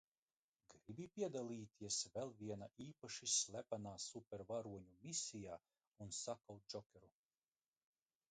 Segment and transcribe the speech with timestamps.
[0.83, 5.59] Gribi piedalīties vēl vienā īpaši slepenā supervaroņu misijā
[6.07, 7.13] un sakaut Džokeru?